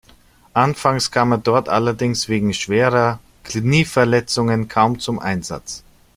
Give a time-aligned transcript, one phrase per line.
[0.55, 5.83] Anfangs kam er dort allerdings wegen schwerer Knieverletzungen kaum zum Einsatz.